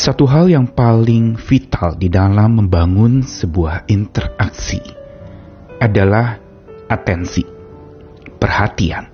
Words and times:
Satu 0.00 0.24
hal 0.24 0.48
yang 0.48 0.64
paling 0.64 1.36
vital 1.36 1.92
di 1.92 2.08
dalam 2.08 2.56
membangun 2.56 3.20
sebuah 3.20 3.84
interaksi 3.84 4.80
adalah 5.76 6.40
atensi, 6.88 7.44
perhatian. 8.40 9.12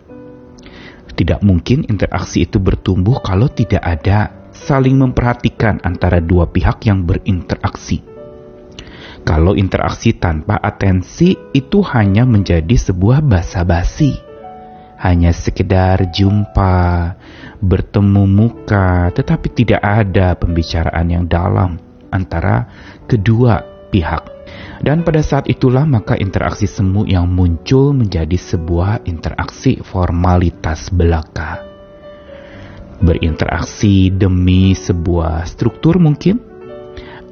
Tidak 1.10 1.42
mungkin 1.42 1.90
interaksi 1.90 2.46
itu 2.46 2.62
bertumbuh 2.62 3.18
kalau 3.18 3.50
tidak 3.50 3.82
ada 3.82 4.46
saling 4.54 4.94
memperhatikan 4.94 5.82
antara 5.82 6.22
dua 6.22 6.46
pihak 6.54 6.86
yang 6.86 7.02
berinteraksi. 7.02 8.06
Kalau 9.26 9.58
interaksi 9.58 10.14
tanpa 10.14 10.54
atensi 10.54 11.34
itu 11.50 11.82
hanya 11.82 12.22
menjadi 12.22 12.78
sebuah 12.78 13.26
basa-basi 13.26 14.25
hanya 14.96 15.32
sekedar 15.32 16.08
jumpa, 16.08 17.16
bertemu 17.60 18.24
muka, 18.24 19.12
tetapi 19.12 19.48
tidak 19.52 19.80
ada 19.84 20.32
pembicaraan 20.36 21.06
yang 21.08 21.24
dalam 21.28 21.76
antara 22.08 22.68
kedua 23.04 23.60
pihak. 23.92 24.24
Dan 24.80 25.04
pada 25.04 25.20
saat 25.20 25.48
itulah 25.52 25.84
maka 25.84 26.16
interaksi 26.16 26.64
semu 26.68 27.04
yang 27.04 27.28
muncul 27.28 27.92
menjadi 27.92 28.36
sebuah 28.36 29.04
interaksi 29.08 29.80
formalitas 29.84 30.88
belaka. 30.92 31.64
Berinteraksi 32.96 34.08
demi 34.08 34.72
sebuah 34.72 35.44
struktur 35.44 36.00
mungkin, 36.00 36.40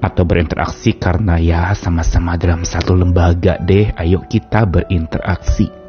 atau 0.04 0.28
berinteraksi 0.28 1.00
karena 1.00 1.40
ya 1.40 1.72
sama-sama 1.72 2.36
dalam 2.36 2.60
satu 2.60 2.92
lembaga 2.92 3.56
deh, 3.56 3.88
ayo 3.96 4.20
kita 4.28 4.68
berinteraksi 4.68 5.83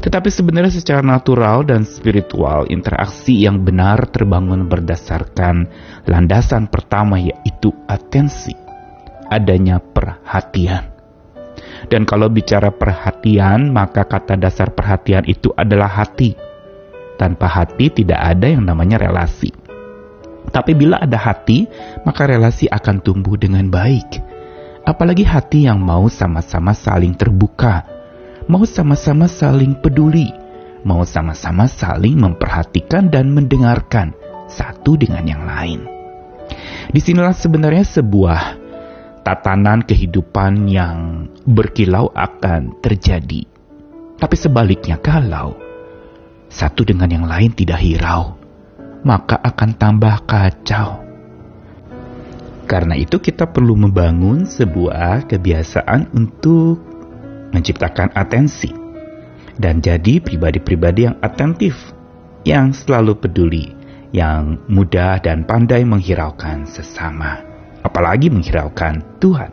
tetapi 0.00 0.28
sebenarnya 0.32 0.72
secara 0.72 1.04
natural 1.04 1.68
dan 1.68 1.84
spiritual, 1.84 2.64
interaksi 2.72 3.44
yang 3.44 3.60
benar 3.60 4.08
terbangun 4.08 4.64
berdasarkan 4.70 5.68
landasan 6.08 6.72
pertama 6.72 7.20
yaitu 7.20 7.72
atensi, 7.84 8.56
adanya 9.28 9.78
perhatian. 9.78 10.90
Dan 11.88 12.04
kalau 12.04 12.28
bicara 12.28 12.72
perhatian, 12.72 13.72
maka 13.72 14.04
kata 14.04 14.36
dasar 14.36 14.72
perhatian 14.72 15.24
itu 15.26 15.52
adalah 15.56 15.88
hati. 15.88 16.36
Tanpa 17.16 17.48
hati 17.48 17.92
tidak 17.92 18.20
ada 18.20 18.46
yang 18.48 18.64
namanya 18.64 18.96
relasi. 18.96 19.52
Tapi 20.50 20.72
bila 20.72 20.98
ada 21.04 21.20
hati, 21.20 21.68
maka 22.02 22.24
relasi 22.24 22.66
akan 22.66 23.04
tumbuh 23.04 23.36
dengan 23.36 23.68
baik. 23.68 24.18
Apalagi 24.88 25.22
hati 25.22 25.68
yang 25.68 25.78
mau 25.78 26.08
sama-sama 26.08 26.72
saling 26.72 27.12
terbuka, 27.12 27.84
mau 28.50 28.66
sama-sama 28.66 29.30
saling 29.30 29.78
peduli, 29.78 30.26
mau 30.82 31.06
sama-sama 31.06 31.70
saling 31.70 32.18
memperhatikan 32.18 33.06
dan 33.06 33.30
mendengarkan 33.30 34.10
satu 34.50 34.98
dengan 34.98 35.22
yang 35.22 35.46
lain. 35.46 35.86
Di 36.90 36.98
sinilah 36.98 37.30
sebenarnya 37.30 37.86
sebuah 37.86 38.42
tatanan 39.22 39.86
kehidupan 39.86 40.66
yang 40.66 41.30
berkilau 41.46 42.10
akan 42.10 42.82
terjadi. 42.82 43.46
Tapi 44.18 44.36
sebaliknya 44.36 44.98
kalau 44.98 45.54
satu 46.50 46.82
dengan 46.82 47.06
yang 47.06 47.30
lain 47.30 47.54
tidak 47.54 47.78
hirau, 47.78 48.34
maka 49.06 49.38
akan 49.38 49.70
tambah 49.78 50.26
kacau. 50.26 51.06
Karena 52.66 52.98
itu 52.98 53.22
kita 53.22 53.46
perlu 53.46 53.78
membangun 53.78 54.42
sebuah 54.46 55.30
kebiasaan 55.30 56.10
untuk 56.14 56.89
menciptakan 57.50 58.14
atensi, 58.14 58.70
dan 59.60 59.84
jadi 59.84 60.22
pribadi-pribadi 60.22 61.10
yang 61.10 61.16
atentif, 61.20 61.76
yang 62.48 62.72
selalu 62.72 63.18
peduli, 63.20 63.66
yang 64.10 64.58
mudah 64.66 65.20
dan 65.20 65.44
pandai 65.44 65.84
menghiraukan 65.84 66.64
sesama, 66.66 67.42
apalagi 67.84 68.32
menghiraukan 68.32 69.20
Tuhan. 69.20 69.52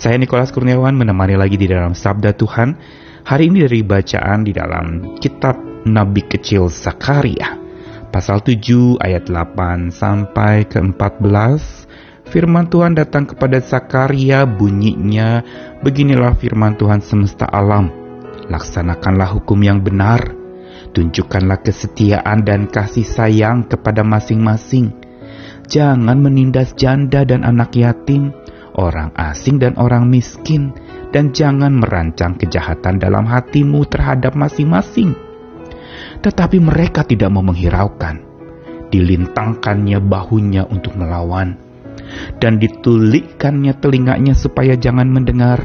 Saya 0.00 0.16
Nikolas 0.16 0.52
Kurniawan 0.52 0.96
menemani 0.96 1.36
lagi 1.36 1.60
di 1.60 1.68
dalam 1.68 1.92
Sabda 1.92 2.32
Tuhan. 2.36 2.76
Hari 3.28 3.52
ini 3.52 3.68
dari 3.68 3.84
bacaan 3.84 4.40
di 4.40 4.56
dalam 4.56 5.16
kitab 5.20 5.60
Nabi 5.84 6.24
Kecil 6.24 6.72
Zakaria, 6.72 7.60
pasal 8.08 8.40
7 8.40 8.96
ayat 9.04 9.28
8 9.28 9.92
sampai 9.92 10.64
ke 10.64 10.80
14 10.80 11.87
Firman 12.28 12.68
Tuhan 12.68 12.92
datang 12.92 13.24
kepada 13.24 13.56
Zakaria 13.56 14.44
bunyinya, 14.44 15.40
Beginilah 15.80 16.36
firman 16.36 16.76
Tuhan 16.76 17.00
semesta 17.00 17.48
alam, 17.48 17.88
laksanakanlah 18.52 19.32
hukum 19.32 19.56
yang 19.64 19.80
benar, 19.80 20.36
tunjukkanlah 20.92 21.64
kesetiaan 21.64 22.44
dan 22.44 22.68
kasih 22.68 23.08
sayang 23.08 23.64
kepada 23.64 24.04
masing-masing. 24.04 24.92
Jangan 25.72 26.20
menindas 26.20 26.76
janda 26.76 27.24
dan 27.24 27.48
anak 27.48 27.72
yatim, 27.78 28.36
orang 28.76 29.08
asing 29.16 29.56
dan 29.56 29.78
orang 29.80 30.10
miskin, 30.10 30.76
dan 31.14 31.32
jangan 31.32 31.80
merancang 31.80 32.36
kejahatan 32.36 33.00
dalam 33.00 33.24
hatimu 33.24 33.88
terhadap 33.88 34.36
masing-masing. 34.36 35.16
Tetapi 36.20 36.60
mereka 36.60 37.08
tidak 37.08 37.32
mau 37.32 37.40
menghiraukan, 37.40 38.20
dilintangkannya 38.92 40.02
bahunya 40.02 40.68
untuk 40.68 40.98
melawan 40.98 41.67
dan 42.38 42.56
ditulikkannya 42.60 43.76
telinganya 43.78 44.34
supaya 44.34 44.74
jangan 44.78 45.08
mendengar. 45.10 45.64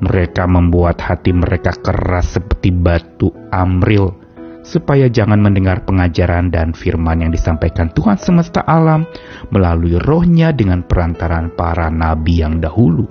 Mereka 0.00 0.48
membuat 0.48 1.04
hati 1.04 1.36
mereka 1.36 1.76
keras 1.76 2.40
seperti 2.40 2.72
batu 2.72 3.28
amril, 3.52 4.16
supaya 4.64 5.12
jangan 5.12 5.44
mendengar 5.44 5.84
pengajaran 5.84 6.48
dan 6.48 6.72
firman 6.72 7.20
yang 7.20 7.32
disampaikan 7.32 7.92
Tuhan 7.92 8.16
semesta 8.16 8.64
alam 8.64 9.04
melalui 9.52 10.00
rohnya 10.00 10.56
dengan 10.56 10.80
perantaran 10.88 11.52
para 11.52 11.92
nabi 11.92 12.40
yang 12.40 12.64
dahulu. 12.64 13.04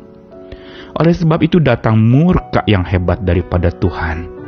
Oleh 0.98 1.14
sebab 1.14 1.38
itu 1.46 1.62
datang 1.62 2.02
murka 2.02 2.66
yang 2.66 2.82
hebat 2.82 3.22
daripada 3.22 3.70
Tuhan. 3.70 4.42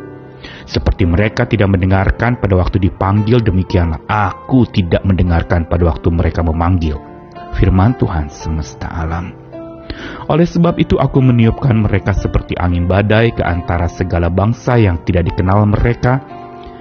Seperti 0.65 1.05
mereka 1.05 1.45
tidak 1.45 1.69
mendengarkan 1.69 2.41
pada 2.41 2.57
waktu 2.57 2.81
dipanggil, 2.81 3.37
demikianlah 3.45 4.01
aku 4.09 4.65
tidak 4.73 5.05
mendengarkan 5.05 5.69
pada 5.69 5.93
waktu 5.93 6.09
mereka 6.09 6.41
memanggil 6.41 7.10
firman 7.61 7.93
Tuhan 8.01 8.25
semesta 8.33 8.89
alam. 8.89 9.29
Oleh 10.25 10.49
sebab 10.49 10.81
itu 10.81 10.97
aku 10.97 11.21
meniupkan 11.21 11.77
mereka 11.77 12.09
seperti 12.17 12.57
angin 12.57 12.89
badai 12.89 13.29
ke 13.37 13.45
antara 13.45 13.85
segala 13.85 14.33
bangsa 14.33 14.81
yang 14.81 14.97
tidak 15.05 15.29
dikenal 15.29 15.69
mereka, 15.69 16.17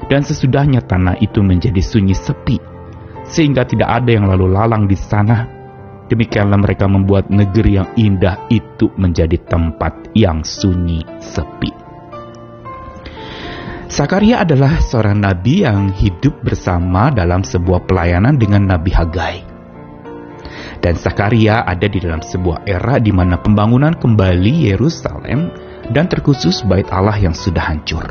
dan 0.09 0.25
sesudahnya 0.25 0.81
tanah 0.81 1.21
itu 1.21 1.45
menjadi 1.45 1.85
sunyi 1.85 2.17
sepi, 2.17 2.57
sehingga 3.29 3.69
tidak 3.69 4.01
ada 4.01 4.09
yang 4.09 4.25
lalu 4.25 4.49
lalang 4.49 4.89
di 4.89 4.97
sana. 4.97 5.45
Demikianlah 6.09 6.59
mereka 6.59 6.91
membuat 6.91 7.31
negeri 7.31 7.79
yang 7.79 7.89
indah 7.95 8.51
itu 8.51 8.91
menjadi 8.99 9.37
tempat 9.47 10.11
yang 10.17 10.43
sunyi 10.43 11.05
sepi. 11.23 11.71
Sakaria 13.91 14.43
adalah 14.43 14.79
seorang 14.79 15.19
nabi 15.19 15.67
yang 15.67 15.91
hidup 15.91 16.43
bersama 16.47 17.11
dalam 17.11 17.43
sebuah 17.43 17.91
pelayanan 17.91 18.39
dengan 18.39 18.71
Nabi 18.71 18.91
Hagai. 18.95 19.50
Dan 20.81 20.97
Zakaria 20.97 21.61
ada 21.69 21.85
di 21.85 22.01
dalam 22.01 22.25
sebuah 22.25 22.65
era 22.65 22.97
di 22.97 23.13
mana 23.13 23.37
pembangunan 23.37 23.93
kembali 23.93 24.73
Yerusalem 24.73 25.53
dan 25.93 26.09
terkhusus 26.09 26.65
bait 26.65 26.89
Allah 26.89 27.21
yang 27.21 27.37
sudah 27.37 27.61
hancur. 27.61 28.09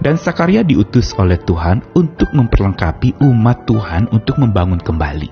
Dan 0.00 0.20
Zakaria 0.20 0.60
diutus 0.60 1.16
oleh 1.16 1.40
Tuhan 1.40 1.96
untuk 1.96 2.28
memperlengkapi 2.32 3.24
umat 3.24 3.64
Tuhan 3.64 4.12
untuk 4.12 4.36
membangun 4.36 4.80
kembali. 4.80 5.28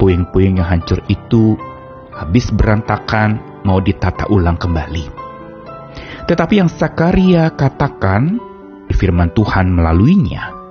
Puing-puing 0.00 0.60
yang 0.60 0.68
hancur 0.68 1.00
itu 1.12 1.56
habis 2.12 2.48
berantakan 2.52 3.40
mau 3.64 3.80
ditata 3.84 4.28
ulang 4.32 4.56
kembali. 4.56 5.04
Tetapi 6.24 6.54
yang 6.64 6.72
Zakaria 6.72 7.52
katakan 7.52 8.40
di 8.88 8.94
firman 8.96 9.32
Tuhan 9.36 9.68
melaluinya 9.68 10.63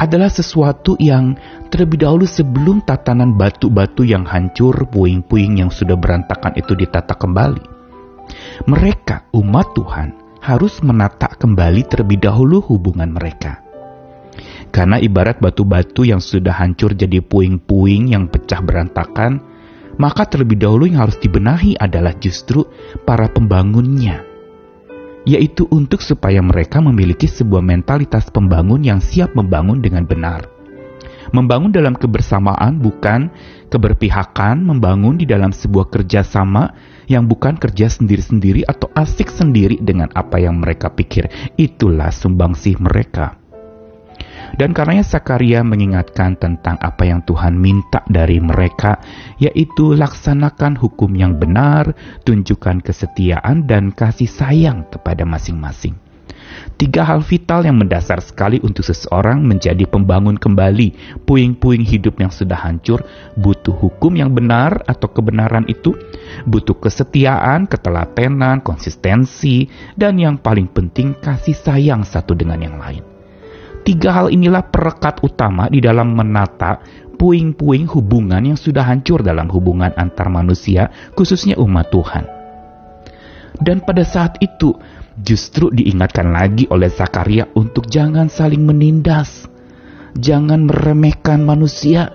adalah 0.00 0.32
sesuatu 0.32 0.96
yang 0.96 1.36
terlebih 1.68 2.04
dahulu 2.04 2.24
sebelum 2.24 2.80
tatanan 2.84 3.36
batu-batu 3.36 4.06
yang 4.06 4.24
hancur, 4.24 4.88
puing-puing 4.88 5.60
yang 5.60 5.68
sudah 5.68 5.96
berantakan 5.96 6.56
itu 6.56 6.72
ditata 6.72 7.12
kembali. 7.16 7.64
Mereka, 8.64 9.32
umat 9.36 9.66
Tuhan, 9.76 10.08
harus 10.40 10.80
menata 10.80 11.36
kembali 11.36 11.86
terlebih 11.86 12.18
dahulu 12.24 12.64
hubungan 12.64 13.12
mereka. 13.12 13.60
Karena 14.72 14.96
ibarat 14.96 15.36
batu-batu 15.36 16.08
yang 16.08 16.24
sudah 16.24 16.56
hancur 16.56 16.96
jadi 16.96 17.20
puing-puing 17.20 18.16
yang 18.16 18.32
pecah 18.32 18.64
berantakan, 18.64 19.44
maka 20.00 20.24
terlebih 20.24 20.56
dahulu 20.56 20.88
yang 20.88 21.04
harus 21.04 21.20
dibenahi 21.20 21.76
adalah 21.76 22.16
justru 22.16 22.64
para 23.04 23.28
pembangunnya 23.28 24.31
yaitu 25.22 25.66
untuk 25.70 26.02
supaya 26.02 26.42
mereka 26.42 26.82
memiliki 26.82 27.30
sebuah 27.30 27.62
mentalitas 27.62 28.30
pembangun 28.30 28.82
yang 28.82 28.98
siap 28.98 29.34
membangun 29.34 29.78
dengan 29.78 30.06
benar. 30.06 30.46
Membangun 31.32 31.72
dalam 31.72 31.96
kebersamaan 31.96 32.82
bukan 32.82 33.32
keberpihakan, 33.72 34.68
membangun 34.68 35.16
di 35.16 35.24
dalam 35.24 35.48
sebuah 35.48 35.88
kerjasama 35.88 36.76
yang 37.08 37.24
bukan 37.24 37.56
kerja 37.56 37.88
sendiri-sendiri 37.88 38.68
atau 38.68 38.92
asik 38.92 39.32
sendiri 39.32 39.80
dengan 39.80 40.12
apa 40.12 40.38
yang 40.42 40.60
mereka 40.60 40.92
pikir. 40.92 41.30
Itulah 41.56 42.12
sumbangsih 42.12 42.76
mereka. 42.78 43.41
Dan 44.52 44.76
karenanya 44.76 45.06
Sakaria 45.06 45.64
mengingatkan 45.64 46.36
tentang 46.36 46.76
apa 46.78 47.08
yang 47.08 47.24
Tuhan 47.24 47.56
minta 47.56 48.04
dari 48.08 48.36
mereka, 48.36 49.00
yaitu 49.40 49.96
laksanakan 49.96 50.76
hukum 50.76 51.16
yang 51.16 51.40
benar, 51.40 51.96
tunjukkan 52.28 52.84
kesetiaan 52.84 53.64
dan 53.64 53.90
kasih 53.90 54.28
sayang 54.28 54.84
kepada 54.92 55.24
masing-masing. 55.24 55.96
Tiga 56.76 57.06
hal 57.06 57.24
vital 57.24 57.64
yang 57.64 57.78
mendasar 57.80 58.20
sekali 58.20 58.60
untuk 58.60 58.84
seseorang 58.84 59.40
menjadi 59.40 59.86
pembangun 59.88 60.36
kembali 60.36 61.18
puing-puing 61.24 61.86
hidup 61.86 62.20
yang 62.20 62.28
sudah 62.28 62.58
hancur, 62.58 63.06
butuh 63.38 63.72
hukum 63.72 64.18
yang 64.18 64.34
benar 64.34 64.82
atau 64.84 65.08
kebenaran 65.08 65.64
itu, 65.70 65.94
butuh 66.44 66.76
kesetiaan, 66.76 67.70
ketelatenan, 67.70 68.60
konsistensi, 68.60 69.70
dan 69.96 70.18
yang 70.20 70.36
paling 70.36 70.68
penting 70.68 71.16
kasih 71.16 71.56
sayang 71.56 72.02
satu 72.04 72.36
dengan 72.36 72.60
yang 72.60 72.76
lain. 72.76 73.11
Tiga 73.82 74.14
hal 74.14 74.30
inilah 74.30 74.70
perekat 74.70 75.26
utama 75.26 75.66
di 75.66 75.82
dalam 75.82 76.14
menata 76.14 76.78
puing-puing 77.18 77.86
hubungan 77.90 78.42
yang 78.42 78.58
sudah 78.58 78.82
hancur 78.82 79.22
dalam 79.22 79.46
hubungan 79.50 79.94
antar 79.94 80.26
manusia, 80.26 80.90
khususnya 81.14 81.54
umat 81.58 81.90
Tuhan. 81.94 82.26
Dan 83.62 83.82
pada 83.86 84.02
saat 84.02 84.42
itu, 84.42 84.74
justru 85.18 85.70
diingatkan 85.70 86.34
lagi 86.34 86.66
oleh 86.66 86.90
Zakaria 86.90 87.46
untuk 87.54 87.86
jangan 87.86 88.26
saling 88.26 88.66
menindas, 88.66 89.46
jangan 90.18 90.66
meremehkan 90.66 91.46
manusia, 91.46 92.10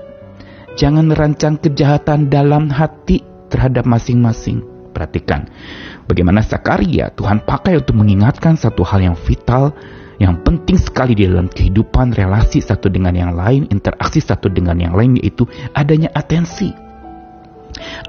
jangan 0.76 1.08
merancang 1.08 1.56
kejahatan 1.56 2.28
dalam 2.28 2.68
hati 2.68 3.24
terhadap 3.48 3.88
masing-masing. 3.88 4.64
Perhatikan 4.92 5.46
bagaimana 6.10 6.42
Zakaria 6.42 7.14
Tuhan 7.14 7.46
pakai 7.46 7.78
untuk 7.78 8.02
mengingatkan 8.02 8.58
satu 8.58 8.82
hal 8.82 9.06
yang 9.06 9.16
vital 9.16 9.78
yang 10.18 10.42
penting 10.42 10.82
sekali 10.82 11.14
di 11.14 11.30
dalam 11.30 11.46
kehidupan 11.46 12.14
relasi 12.18 12.58
satu 12.58 12.90
dengan 12.90 13.14
yang 13.14 13.38
lain, 13.38 13.70
interaksi 13.70 14.18
satu 14.18 14.50
dengan 14.50 14.78
yang 14.82 14.98
lain 14.98 15.22
yaitu 15.22 15.46
adanya 15.78 16.10
atensi. 16.18 16.74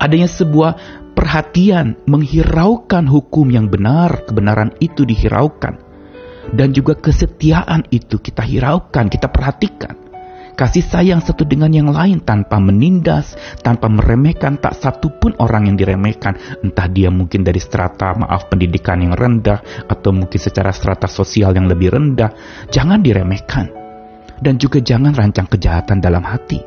Adanya 0.01 0.25
sebuah 0.25 0.73
perhatian 1.13 2.01
menghiraukan 2.09 3.05
hukum 3.05 3.53
yang 3.53 3.69
benar, 3.69 4.25
kebenaran 4.25 4.73
itu 4.81 5.05
dihiraukan. 5.05 5.85
Dan 6.49 6.73
juga 6.73 6.97
kesetiaan 6.97 7.85
itu 7.93 8.17
kita 8.17 8.41
hiraukan, 8.41 9.13
kita 9.13 9.29
perhatikan 9.29 10.08
kasih 10.59 10.83
sayang 10.83 11.23
satu 11.23 11.47
dengan 11.47 11.71
yang 11.71 11.95
lain 11.95 12.19
tanpa 12.27 12.59
menindas, 12.59 13.39
tanpa 13.63 13.87
meremehkan 13.87 14.59
tak 14.59 14.75
satu 14.75 15.15
pun 15.23 15.39
orang 15.39 15.71
yang 15.71 15.79
diremehkan, 15.79 16.35
entah 16.67 16.91
dia 16.91 17.15
mungkin 17.15 17.47
dari 17.47 17.63
strata 17.63 18.19
maaf 18.19 18.51
pendidikan 18.51 18.99
yang 18.99 19.15
rendah 19.15 19.87
atau 19.87 20.11
mungkin 20.11 20.43
secara 20.43 20.75
strata 20.75 21.07
sosial 21.07 21.55
yang 21.55 21.71
lebih 21.71 21.95
rendah, 21.95 22.35
jangan 22.75 22.99
diremehkan. 22.99 23.71
Dan 24.39 24.59
juga 24.59 24.83
jangan 24.83 25.15
rancang 25.15 25.47
kejahatan 25.47 26.03
dalam 26.03 26.23
hati. 26.27 26.59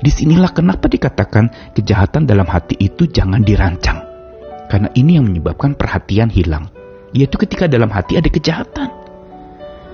Di 0.00 0.08
sinilah 0.08 0.52
kenapa 0.56 0.88
dikatakan 0.88 1.76
kejahatan 1.76 2.24
dalam 2.24 2.48
hati 2.48 2.80
itu 2.80 3.08
jangan 3.08 3.44
dirancang. 3.44 4.00
Karena 4.68 4.88
ini 4.96 5.20
yang 5.20 5.28
menyebabkan 5.28 5.76
perhatian 5.76 6.32
hilang. 6.32 6.68
Yaitu 7.12 7.36
ketika 7.36 7.68
dalam 7.68 7.92
hati 7.92 8.16
ada 8.16 8.28
kejahatan. 8.28 9.01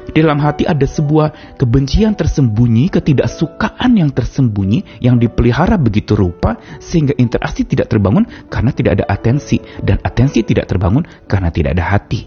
Di 0.09 0.25
dalam 0.25 0.41
hati 0.41 0.65
ada 0.65 0.89
sebuah 0.89 1.61
kebencian 1.61 2.17
tersembunyi, 2.17 2.89
ketidaksukaan 2.89 3.93
yang 3.93 4.09
tersembunyi, 4.09 5.05
yang 5.05 5.21
dipelihara 5.21 5.77
begitu 5.77 6.17
rupa, 6.17 6.57
sehingga 6.81 7.13
interaksi 7.21 7.69
tidak 7.69 7.93
terbangun 7.93 8.25
karena 8.49 8.73
tidak 8.73 8.99
ada 8.99 9.05
atensi, 9.05 9.61
dan 9.85 10.01
atensi 10.01 10.41
tidak 10.43 10.65
terbangun 10.65 11.05
karena 11.29 11.53
tidak 11.53 11.77
ada 11.77 11.85
hati. 11.93 12.25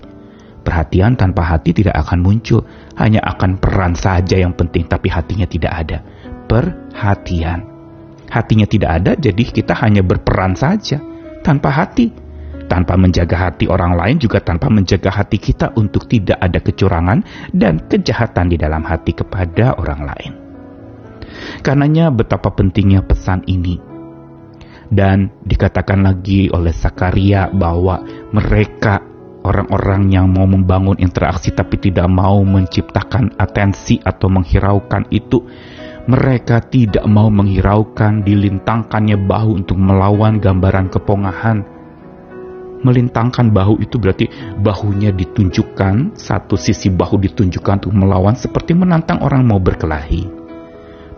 Perhatian 0.61 1.17
tanpa 1.17 1.41
hati 1.41 1.73
tidak 1.73 1.97
akan 2.05 2.21
muncul, 2.21 2.61
hanya 3.01 3.17
akan 3.25 3.57
peran 3.57 3.97
saja 3.97 4.37
yang 4.37 4.53
penting, 4.53 4.85
tapi 4.85 5.09
hatinya 5.09 5.49
tidak 5.49 5.73
ada. 5.73 5.97
Perhatian. 6.45 7.65
Hatinya 8.29 8.69
tidak 8.69 8.91
ada, 9.01 9.11
jadi 9.17 9.41
kita 9.41 9.73
hanya 9.81 10.05
berperan 10.05 10.53
saja, 10.53 11.01
tanpa 11.41 11.73
hati 11.73 12.30
tanpa 12.71 12.95
menjaga 12.95 13.51
hati 13.51 13.67
orang 13.67 13.99
lain 13.99 14.15
juga 14.15 14.39
tanpa 14.39 14.71
menjaga 14.71 15.11
hati 15.11 15.35
kita 15.35 15.75
untuk 15.75 16.07
tidak 16.07 16.39
ada 16.39 16.63
kecurangan 16.63 17.19
dan 17.51 17.83
kejahatan 17.83 18.47
di 18.47 18.55
dalam 18.55 18.87
hati 18.87 19.11
kepada 19.11 19.75
orang 19.75 20.07
lain. 20.07 20.31
Karenanya 21.59 22.07
betapa 22.15 22.55
pentingnya 22.55 23.03
pesan 23.03 23.43
ini. 23.51 23.75
Dan 24.91 25.31
dikatakan 25.47 26.03
lagi 26.03 26.51
oleh 26.51 26.75
Sakaria 26.75 27.47
bahwa 27.47 28.03
mereka 28.35 28.99
orang-orang 29.43 30.11
yang 30.11 30.27
mau 30.27 30.43
membangun 30.43 30.99
interaksi 30.99 31.55
tapi 31.55 31.79
tidak 31.79 32.11
mau 32.11 32.43
menciptakan 32.43 33.39
atensi 33.39 34.03
atau 34.03 34.27
menghiraukan 34.27 35.07
itu 35.15 35.47
mereka 36.11 36.59
tidak 36.67 37.07
mau 37.07 37.31
menghiraukan 37.31 38.19
dilintangkannya 38.19 39.15
bahu 39.15 39.63
untuk 39.63 39.79
melawan 39.79 40.43
gambaran 40.43 40.91
kepongahan 40.91 41.80
melintangkan 42.81 43.53
bahu 43.53 43.81
itu 43.81 43.97
berarti 43.97 44.27
bahunya 44.59 45.13
ditunjukkan, 45.15 46.17
satu 46.17 46.57
sisi 46.57 46.89
bahu 46.89 47.21
ditunjukkan 47.21 47.85
untuk 47.85 47.93
melawan 47.93 48.35
seperti 48.37 48.77
menantang 48.77 49.21
orang 49.21 49.45
mau 49.45 49.61
berkelahi. 49.61 50.27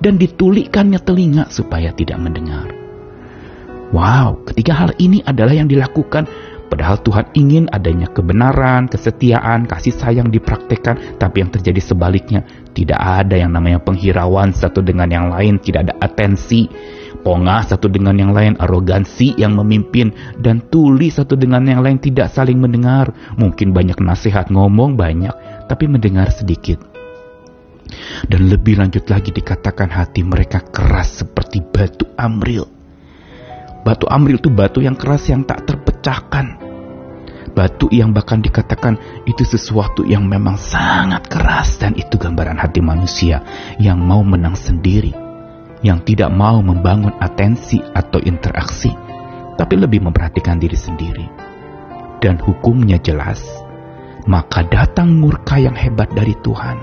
Dan 0.04 0.20
ditulikannya 0.20 1.00
telinga 1.00 1.48
supaya 1.48 1.96
tidak 1.96 2.20
mendengar. 2.20 2.68
Wow, 3.94 4.44
ketiga 4.50 4.74
hal 4.76 4.92
ini 5.00 5.24
adalah 5.24 5.54
yang 5.54 5.70
dilakukan 5.70 6.28
Padahal 6.74 7.06
Tuhan 7.06 7.30
ingin 7.38 7.70
adanya 7.70 8.10
kebenaran, 8.10 8.90
kesetiaan, 8.90 9.70
kasih 9.70 9.94
sayang 9.94 10.34
dipraktekkan, 10.34 11.22
tapi 11.22 11.46
yang 11.46 11.54
terjadi 11.54 11.78
sebaliknya, 11.78 12.42
tidak 12.74 12.98
ada 12.98 13.38
yang 13.38 13.54
namanya 13.54 13.78
penghirauan 13.78 14.50
satu 14.58 14.82
dengan 14.82 15.06
yang 15.06 15.30
lain, 15.30 15.62
tidak 15.62 15.86
ada 15.86 15.94
atensi, 16.02 16.66
pongah 17.24 17.64
satu 17.64 17.88
dengan 17.88 18.14
yang 18.20 18.36
lain, 18.36 18.60
arogansi 18.60 19.40
yang 19.40 19.56
memimpin, 19.56 20.12
dan 20.38 20.60
tuli 20.68 21.10
satu 21.10 21.40
dengan 21.40 21.64
yang 21.64 21.82
lain 21.82 21.98
tidak 21.98 22.30
saling 22.30 22.60
mendengar. 22.60 23.16
Mungkin 23.40 23.72
banyak 23.72 23.98
nasihat 24.04 24.52
ngomong 24.52 25.00
banyak, 25.00 25.34
tapi 25.72 25.88
mendengar 25.88 26.30
sedikit. 26.30 26.84
Dan 28.28 28.52
lebih 28.52 28.78
lanjut 28.78 29.08
lagi 29.08 29.32
dikatakan 29.32 29.90
hati 29.90 30.22
mereka 30.22 30.60
keras 30.62 31.24
seperti 31.24 31.64
batu 31.64 32.06
amril. 32.20 32.68
Batu 33.84 34.08
amril 34.08 34.40
itu 34.40 34.52
batu 34.52 34.80
yang 34.80 34.96
keras 34.96 35.28
yang 35.32 35.44
tak 35.44 35.68
terpecahkan. 35.68 36.60
Batu 37.54 37.86
yang 37.94 38.16
bahkan 38.16 38.42
dikatakan 38.42 38.98
itu 39.30 39.46
sesuatu 39.46 40.02
yang 40.08 40.26
memang 40.26 40.58
sangat 40.58 41.30
keras 41.30 41.78
dan 41.78 41.94
itu 41.94 42.18
gambaran 42.18 42.58
hati 42.58 42.82
manusia 42.82 43.46
yang 43.78 44.02
mau 44.02 44.26
menang 44.26 44.58
sendiri 44.58 45.23
yang 45.84 46.00
tidak 46.08 46.32
mau 46.32 46.64
membangun 46.64 47.12
atensi 47.20 47.78
atau 47.94 48.18
interaksi, 48.24 48.90
tapi 49.60 49.76
lebih 49.76 50.00
memperhatikan 50.02 50.58
diri 50.58 50.80
sendiri. 50.80 51.28
Dan 52.24 52.40
hukumnya 52.40 52.96
jelas, 53.04 53.44
maka 54.24 54.64
datang 54.64 55.20
murka 55.20 55.60
yang 55.60 55.76
hebat 55.76 56.08
dari 56.16 56.34
Tuhan. 56.40 56.80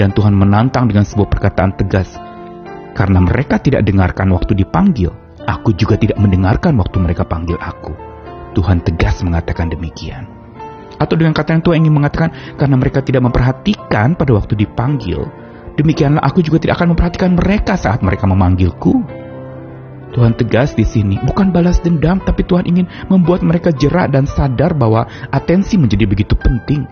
Dan 0.00 0.16
Tuhan 0.16 0.32
menantang 0.32 0.88
dengan 0.88 1.04
sebuah 1.04 1.28
perkataan 1.28 1.76
tegas, 1.76 2.16
karena 2.96 3.20
mereka 3.20 3.60
tidak 3.60 3.84
dengarkan 3.84 4.32
waktu 4.32 4.56
dipanggil, 4.56 5.12
aku 5.44 5.76
juga 5.76 6.00
tidak 6.00 6.16
mendengarkan 6.16 6.80
waktu 6.80 6.96
mereka 7.04 7.28
panggil 7.28 7.60
aku. 7.60 7.92
Tuhan 8.56 8.80
tegas 8.80 9.20
mengatakan 9.20 9.68
demikian. 9.68 10.24
Atau 10.96 11.18
dengan 11.18 11.34
kata 11.34 11.58
yang 11.58 11.62
Tuhan 11.66 11.78
ingin 11.84 11.94
mengatakan, 12.00 12.30
karena 12.56 12.78
mereka 12.78 13.02
tidak 13.02 13.26
memperhatikan 13.26 14.14
pada 14.14 14.32
waktu 14.32 14.54
dipanggil, 14.56 15.26
Demikianlah 15.74 16.22
aku 16.22 16.40
juga 16.40 16.62
tidak 16.62 16.78
akan 16.82 16.94
memperhatikan 16.94 17.30
mereka 17.34 17.74
saat 17.74 17.98
mereka 18.00 18.30
memanggilku. 18.30 18.94
Tuhan 20.14 20.38
tegas 20.38 20.78
di 20.78 20.86
sini, 20.86 21.18
bukan 21.26 21.50
balas 21.50 21.82
dendam, 21.82 22.22
tapi 22.22 22.46
Tuhan 22.46 22.70
ingin 22.70 22.86
membuat 23.10 23.42
mereka 23.42 23.74
jerak 23.74 24.14
dan 24.14 24.30
sadar 24.30 24.70
bahwa 24.70 25.10
atensi 25.34 25.74
menjadi 25.74 26.06
begitu 26.06 26.38
penting. 26.38 26.86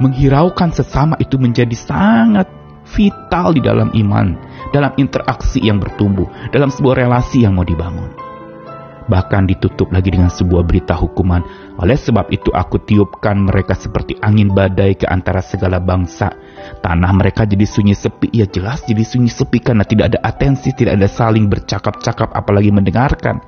Menghiraukan 0.00 0.72
sesama 0.72 1.20
itu 1.20 1.36
menjadi 1.36 1.76
sangat 1.76 2.48
vital 2.96 3.52
di 3.52 3.60
dalam 3.60 3.92
iman, 3.92 4.36
dalam 4.72 4.92
interaksi 4.96 5.60
yang 5.60 5.76
bertumbuh, 5.76 6.24
dalam 6.48 6.72
sebuah 6.72 7.04
relasi 7.04 7.44
yang 7.44 7.52
mau 7.52 7.64
dibangun. 7.64 8.25
Bahkan 9.06 9.46
ditutup 9.46 9.94
lagi 9.94 10.10
dengan 10.10 10.28
sebuah 10.30 10.66
berita 10.66 10.98
hukuman. 10.98 11.42
Oleh 11.78 11.94
sebab 11.94 12.30
itu 12.34 12.50
aku 12.50 12.82
tiupkan 12.82 13.38
mereka 13.38 13.78
seperti 13.78 14.18
angin 14.18 14.50
badai 14.50 14.98
ke 14.98 15.06
antara 15.06 15.40
segala 15.40 15.78
bangsa 15.78 16.34
Tanah 16.82 17.12
mereka 17.14 17.46
jadi 17.46 17.66
sunyi 17.66 17.94
sepi, 17.94 18.30
ya 18.32 18.46
jelas 18.46 18.82
jadi 18.86 19.02
sunyi 19.02 19.30
sepi 19.30 19.58
karena 19.62 19.82
tidak 19.86 20.14
ada 20.14 20.18
atensi, 20.22 20.70
tidak 20.74 20.98
ada 20.98 21.08
saling 21.10 21.46
bercakap-cakap 21.50 22.32
apalagi 22.34 22.70
mendengarkan. 22.70 23.42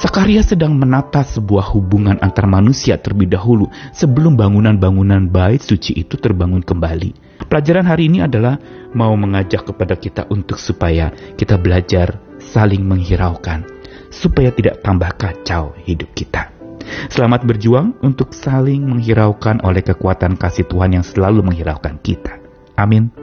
Zakaria 0.00 0.40
sedang 0.40 0.80
menata 0.80 1.20
sebuah 1.20 1.76
hubungan 1.76 2.16
antar 2.24 2.48
manusia 2.48 2.96
terlebih 2.96 3.36
dahulu 3.36 3.68
sebelum 3.92 4.32
bangunan-bangunan 4.32 5.28
bait 5.28 5.60
suci 5.60 5.92
itu 5.92 6.16
terbangun 6.16 6.64
kembali. 6.64 7.44
Pelajaran 7.44 7.84
hari 7.84 8.08
ini 8.08 8.24
adalah 8.24 8.56
mau 8.96 9.12
mengajak 9.12 9.68
kepada 9.68 10.00
kita 10.00 10.24
untuk 10.32 10.56
supaya 10.56 11.12
kita 11.36 11.60
belajar 11.60 12.16
saling 12.40 12.80
menghiraukan, 12.80 13.68
supaya 14.10 14.50
tidak 14.50 14.82
tambah 14.82 15.08
kacau 15.16 15.72
hidup 15.86 16.10
kita. 16.12 16.50
Selamat 17.06 17.46
berjuang 17.46 17.94
untuk 18.02 18.34
saling 18.34 18.82
menghiraukan 18.82 19.62
oleh 19.62 19.80
kekuatan 19.80 20.34
kasih 20.34 20.66
Tuhan 20.66 20.98
yang 20.98 21.06
selalu 21.06 21.46
menghiraukan 21.46 22.02
kita. 22.02 22.42
Amin. 22.74 23.19